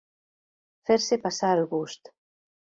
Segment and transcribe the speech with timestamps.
[0.89, 2.11] Fer-se passar el gust.